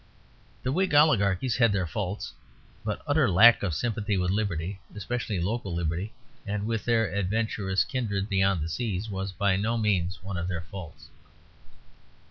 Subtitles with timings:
[0.63, 2.33] The Whig oligarchs had their faults,
[2.83, 6.11] but utter lack of sympathy with liberty, especially local liberty,
[6.43, 10.61] and with their adventurous kindred beyond the seas, was by no means one of their
[10.61, 11.11] faults.